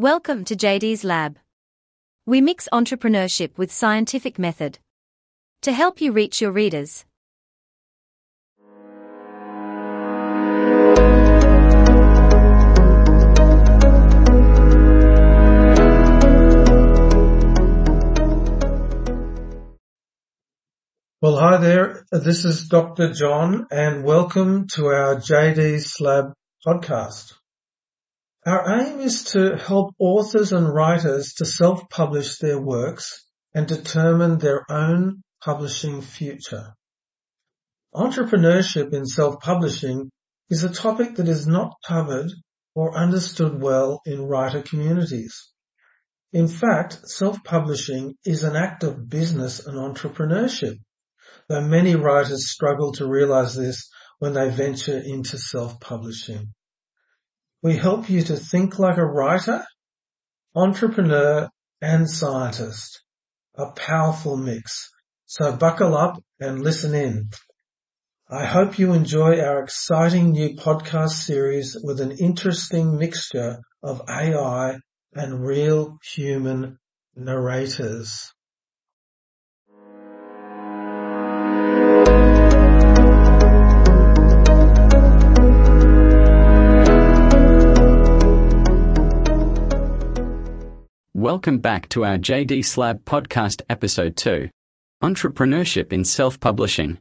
[0.00, 1.40] Welcome to JD's Lab.
[2.24, 4.78] We mix entrepreneurship with scientific method
[5.62, 7.04] to help you reach your readers.
[21.20, 22.04] Well, hi there.
[22.12, 23.12] This is Dr.
[23.14, 26.34] Jon and welcome to our JD's Lab
[26.64, 27.37] podcast.
[28.46, 34.64] Our aim is to help authors and writers to self-publish their works and determine their
[34.70, 36.74] own publishing future.
[37.94, 40.10] Entrepreneurship in self-publishing
[40.50, 42.30] is a topic that is not covered
[42.74, 45.48] or understood well in writer communities.
[46.32, 50.78] In fact, self-publishing is an act of business and entrepreneurship
[51.48, 56.52] though many writers struggle to realize this when they venture into self-publishing.
[57.62, 59.64] We help you to think like a writer,
[60.54, 61.48] entrepreneur,
[61.80, 63.02] and scientist.
[63.56, 64.90] A powerful mix.
[65.26, 67.30] So buckle up and listen in.
[68.30, 74.78] I hope you enjoy our exciting new podcast series with an interesting mixture of AI
[75.14, 76.78] and real human
[77.16, 78.32] narrators.
[91.28, 94.48] Welcome back to our JDS Lab podcast episode 2
[95.02, 97.00] Entrepreneurship in Self Publishing.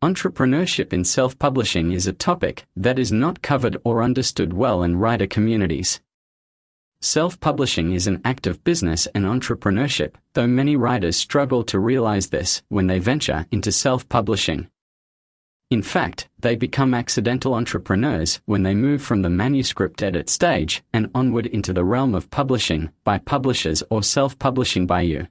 [0.00, 4.94] Entrepreneurship in self publishing is a topic that is not covered or understood well in
[4.94, 6.00] writer communities.
[7.00, 12.28] Self publishing is an act of business and entrepreneurship, though many writers struggle to realize
[12.28, 14.68] this when they venture into self publishing.
[15.70, 21.10] In fact, they become accidental entrepreneurs when they move from the manuscript edit stage and
[21.14, 25.28] onward into the realm of publishing by publishers or self-publishing by you.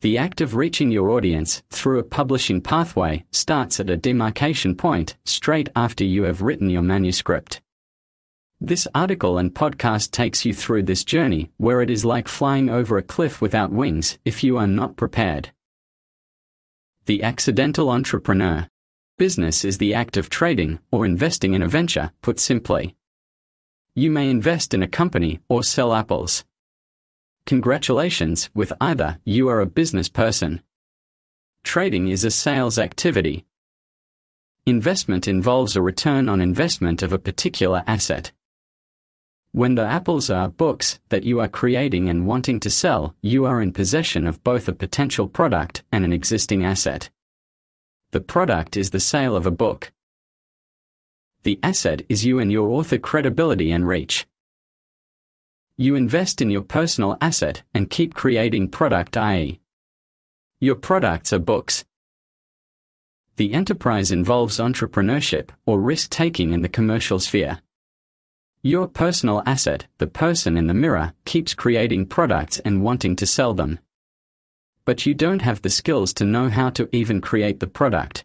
[0.00, 5.16] The act of reaching your audience through a publishing pathway starts at a demarcation point
[5.26, 7.60] straight after you have written your manuscript.
[8.58, 12.96] This article and podcast takes you through this journey where it is like flying over
[12.96, 15.50] a cliff without wings if you are not prepared.
[17.04, 18.66] The Accidental Entrepreneur
[19.18, 22.96] Business is the act of trading or investing in a venture, put simply.
[23.94, 26.44] You may invest in a company or sell apples.
[27.46, 30.60] Congratulations, with either, you are a business person.
[31.64, 33.46] Trading is a sales activity.
[34.66, 38.32] Investment involves a return on investment of a particular asset.
[39.52, 43.62] When the apples are books that you are creating and wanting to sell, you are
[43.62, 47.08] in possession of both a potential product and an existing asset.
[48.16, 49.92] The product is the sale of a book.
[51.42, 54.26] The asset is you and your author credibility and reach.
[55.76, 59.60] You invest in your personal asset and keep creating product i.e.
[60.60, 61.84] Your products are books.
[63.36, 67.60] The enterprise involves entrepreneurship or risk taking in the commercial sphere.
[68.62, 73.52] Your personal asset, the person in the mirror, keeps creating products and wanting to sell
[73.52, 73.78] them
[74.86, 78.24] but you don't have the skills to know how to even create the product.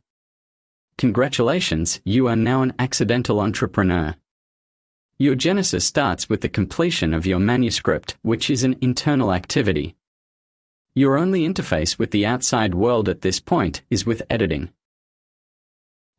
[0.98, 4.16] Congratulations, you are now an accidental entrepreneur.
[5.18, 9.96] Your genesis starts with the completion of your manuscript, which is an internal activity.
[10.94, 14.70] Your only interface with the outside world at this point is with editing.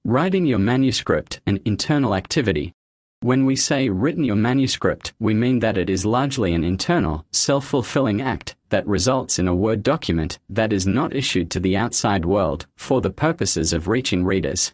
[0.05, 2.75] Writing your manuscript, an internal activity,
[3.23, 8.21] when we say written your manuscript, we mean that it is largely an internal, self-fulfilling
[8.21, 12.67] act that results in a Word document that is not issued to the outside world
[12.77, 14.73] for the purposes of reaching readers.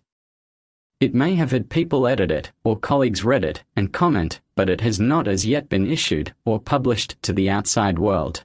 [0.99, 4.81] It may have had people edit it or colleagues read it and comment, but it
[4.81, 8.45] has not as yet been issued or published to the outside world.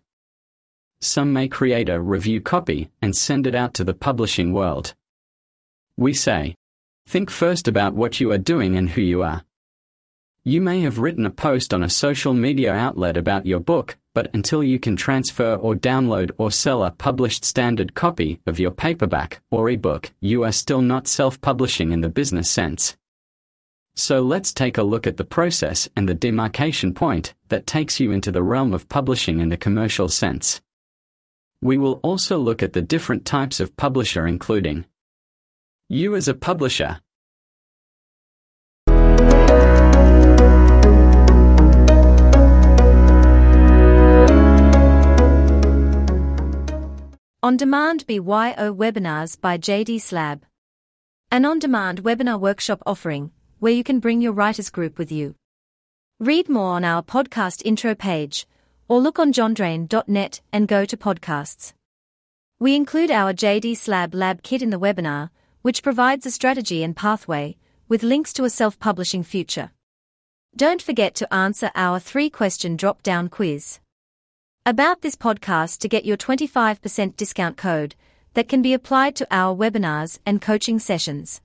[1.00, 4.94] Some may create a review copy and send it out to the publishing world.
[5.98, 6.56] We say,
[7.08, 9.44] think first about what you are doing and who you are.
[10.46, 14.30] You may have written a post on a social media outlet about your book, but
[14.34, 19.42] until you can transfer or download or sell a published standard copy of your paperback
[19.52, 22.98] or ebook, you are still not self-publishing in the business sense.
[23.96, 28.12] So let's take a look at the process and the demarcation point that takes you
[28.12, 30.62] into the realm of publishing in the commercial sense.
[31.62, 34.84] We will also look at the different types of publisher including
[35.88, 37.00] you as a publisher,
[47.44, 50.46] On Demand BYO Webinars by JDS Lab.
[51.30, 55.36] An on demand webinar workshop offering where you can bring your writers group with you.
[56.22, 58.48] Read more on our podcast intro page,
[58.88, 61.74] or look on jondrane.net and go to podcasts.
[62.62, 65.30] We include our JD Slab Lab kit in the webinar,
[65.64, 67.58] which provides a strategy and pathway,
[67.90, 69.72] with links to a self publishing future.
[70.56, 73.80] Don't forget to answer our three question drop down quiz.
[74.66, 77.96] About this podcast to get your 25% discount code
[78.34, 81.42] that can be applied to our webinars and coaching sessions.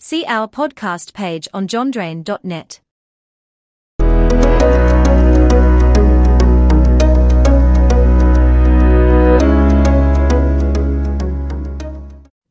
[0.00, 2.80] See our podcast page on jondrane.net.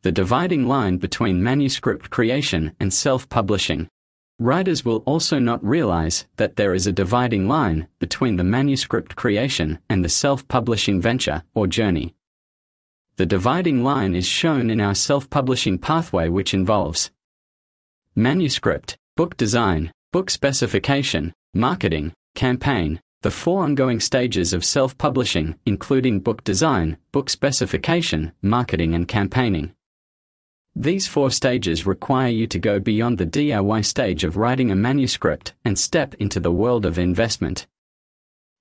[0.03, 3.89] The dividing line between manuscript creation and self-publishing.
[4.43, 9.79] Writers will also not realize that there is a dividing line between the manuscript creation
[9.87, 12.13] and the self-publishing venture or journey.
[13.15, 17.09] The dividing line is shown in our self-publishing pathway which involves
[18.15, 26.43] manuscript, book design, book specification, marketing, campaign, the four ongoing stages of self-publishing including book
[26.43, 29.73] design, book specification, marketing and campaigning.
[30.75, 35.53] These four stages require you to go beyond the DIY stage of writing a manuscript
[35.63, 37.67] and step into the world of investment.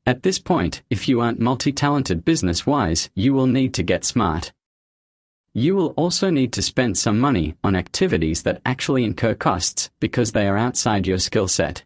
[0.05, 4.53] At this point, if you aren't multi-talented business-wise, you will need to get smart.
[5.55, 10.33] You will also need to spend some money on activities that actually incur costs because
[10.33, 11.85] they are outside your skill set.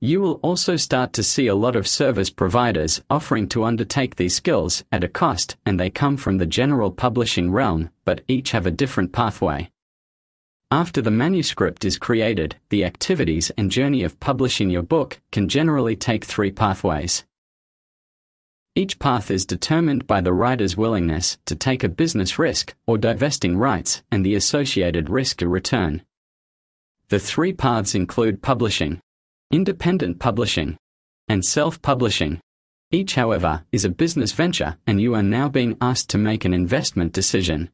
[0.00, 4.36] You will also start to see a lot of service providers offering to undertake these
[4.36, 8.64] skills at a cost and they come from the general publishing realm, but each have
[8.64, 9.72] a different pathway.
[10.70, 15.96] After the manuscript is created, the activities and journey of publishing your book can generally
[15.96, 17.24] take three pathways.
[18.76, 23.56] Each path is determined by the writer's willingness to take a business risk or divesting
[23.56, 26.02] rights and the associated risk to return.
[27.08, 29.00] The three paths include publishing,
[29.50, 30.76] independent publishing,
[31.28, 32.40] and self-publishing.
[32.90, 36.54] Each, however, is a business venture and you are now being asked to make an
[36.54, 37.70] investment decision.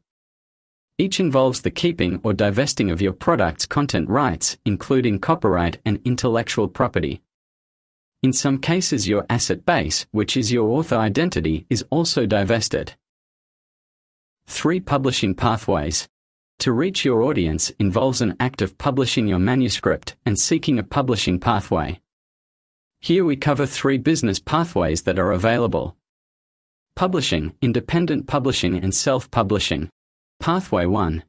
[0.99, 6.69] Each involves the keeping or divesting of your product's content rights, including copyright and intellectual
[6.69, 7.21] property.
[8.23, 12.95] In some cases, your asset base, which is your author identity, is also divested.
[14.47, 14.79] 3.
[14.81, 16.09] Publishing pathways.
[16.61, 21.39] To reach your audience involves an act of publishing your manuscript and seeking a publishing
[21.39, 22.01] pathway.
[23.01, 25.97] Here we cover three business pathways that are available.
[26.97, 29.91] Publishing, independent publishing and self-publishing.
[30.41, 31.25] Pathway 1.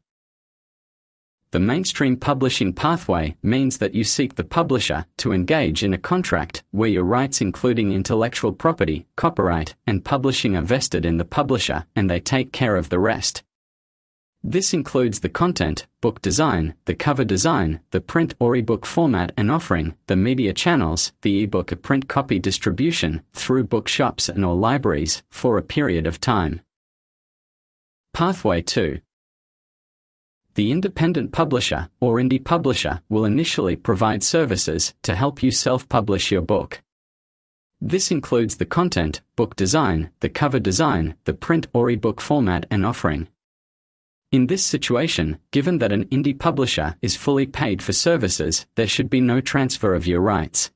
[1.52, 6.64] The mainstream publishing pathway means that you seek the publisher to engage in a contract
[6.72, 12.10] where your rights including intellectual property, copyright, and publishing are vested in the publisher and
[12.10, 13.44] they take care of the rest.
[14.48, 19.50] This includes the content, book design, the cover design, the print or ebook format and
[19.50, 25.24] offering, the media channels, the ebook or print copy distribution through bookshops and or libraries
[25.32, 26.62] for a period of time.
[28.14, 29.00] Pathway 2
[30.54, 36.44] The independent publisher or indie publisher will initially provide services to help you self-publish your
[36.44, 36.84] book.
[37.82, 42.86] This includes the content, book design, the cover design, the print or ebook format and
[42.86, 43.28] offering.
[44.32, 49.10] In this situation, given that an indie publisher is fully paid for services, there should
[49.10, 50.72] be no transfer of your rights.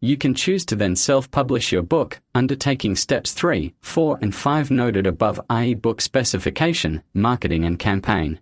[0.00, 5.06] You can choose to then self-publish your book, undertaking steps 3, 4 and 5 noted
[5.06, 5.74] above i.e.
[5.74, 8.40] book specification, marketing and campaign.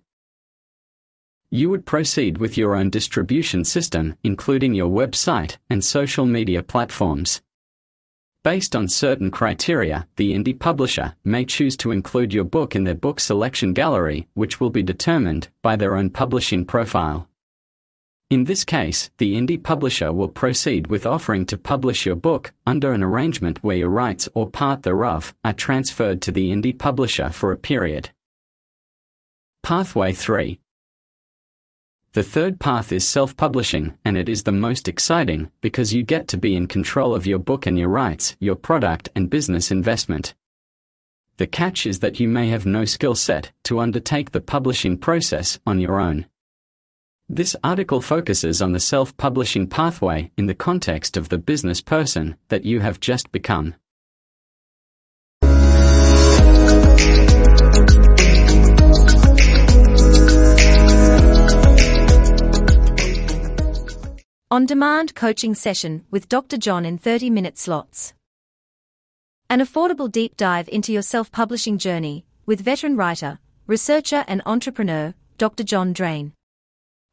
[1.50, 7.42] You would proceed with your own distribution system, including your website and social media platforms.
[8.44, 12.96] Based on certain criteria, the indie publisher may choose to include your book in their
[12.96, 17.28] book selection gallery, which will be determined by their own publishing profile.
[18.30, 22.92] In this case, the indie publisher will proceed with offering to publish your book under
[22.92, 27.52] an arrangement where your rights or part thereof are transferred to the indie publisher for
[27.52, 28.10] a period.
[29.62, 30.58] Pathway 3
[32.14, 36.36] the third path is self-publishing, and it is the most exciting because you get to
[36.36, 40.34] be in control of your book and your rights, your product and business investment.
[41.38, 45.58] The catch is that you may have no skill set to undertake the publishing process
[45.66, 46.26] on your own.
[47.30, 52.66] This article focuses on the self-publishing pathway in the context of the business person that
[52.66, 53.74] you have just become.
[64.52, 66.58] On demand coaching session with Dr.
[66.58, 68.12] Jon in 30 minute slots.
[69.48, 75.14] An affordable deep dive into your self publishing journey with veteran writer, researcher, and entrepreneur,
[75.38, 75.64] Dr.
[75.64, 76.34] Jon Drane.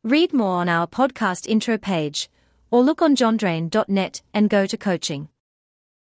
[0.03, 2.29] Read more on our podcast intro page
[2.71, 5.29] or look on jondrane.net and go to coaching.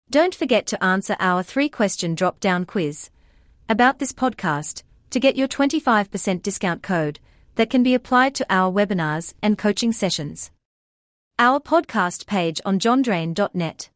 [0.10, 3.12] Don't forget to answer our three question drop down quiz
[3.70, 7.20] about this podcast to get your 25% discount code
[7.54, 10.50] that can be applied to our webinars and coaching sessions.
[11.40, 13.90] Our podcast page on jondrane.net.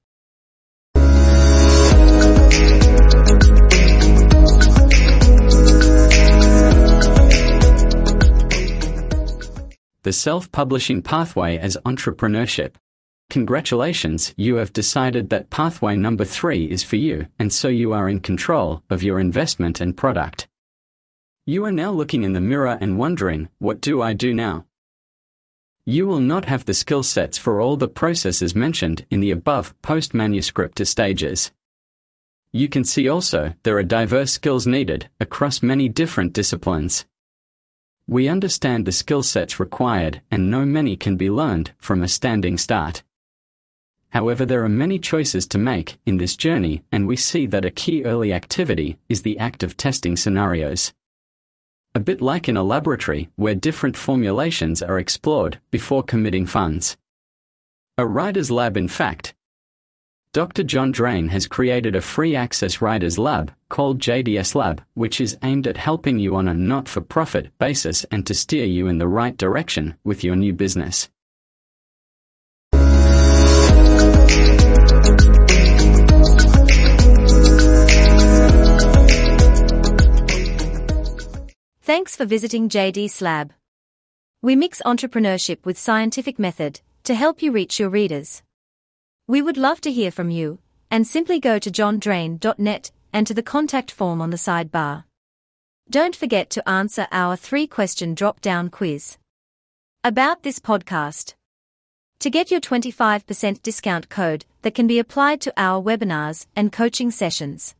[10.03, 12.75] The self-publishing pathway as entrepreneurship.
[13.31, 18.07] Congratulations, you have decided that pathway number three is for you, and so you are
[18.07, 20.47] in control of your investment and product.
[21.47, 24.65] You are now looking in the mirror and wondering, what do I do now?
[25.85, 29.73] You will not have the skill sets for all the processes mentioned in the above
[29.81, 31.51] post manuscript stages.
[32.53, 37.05] You can see also there are diverse skills needed across many different disciplines.
[38.05, 42.59] We understand the skill sets required and know many can be learned from a standing
[42.59, 43.01] start.
[44.09, 47.71] However, there are many choices to make in this journey, and we see that a
[47.71, 50.93] key early activity is the act of testing scenarios.
[51.93, 56.95] A bit like in a laboratory where different formulations are explored before committing funds.
[57.97, 59.33] A writer's lab, in fact,
[60.33, 60.63] Dr.
[60.63, 65.67] Jon Drane has created a free access writers lab called JDS Lab, which is aimed
[65.67, 69.09] at helping you on a not for profit basis and to steer you in the
[69.09, 71.09] right direction with your new business.
[82.01, 83.53] Thanks for visiting JD's Lab.
[84.41, 88.41] We mix entrepreneurship with scientific method to help you reach your readers.
[89.27, 90.57] We would love to hear from you,
[90.89, 95.03] and simply go to jondrane.net and to the contact form on the sidebar.
[95.91, 99.19] Don't forget to answer our three question drop down quiz
[100.03, 101.35] about this podcast.
[102.21, 107.11] To get your 25% discount code that can be applied to our webinars and coaching
[107.11, 107.75] sessions,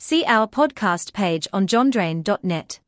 [0.00, 2.80] see our podcast page on jondrane.net.